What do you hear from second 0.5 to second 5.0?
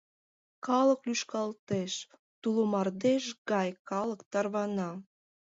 Калык лӱшкалтеш, туло мардеж гай калык тарвана.